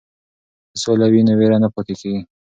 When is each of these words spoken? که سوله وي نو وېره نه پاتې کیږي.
که 0.71 0.77
سوله 0.83 1.07
وي 1.11 1.21
نو 1.27 1.33
وېره 1.39 1.57
نه 1.63 1.69
پاتې 1.73 1.93
کیږي. 1.99 2.21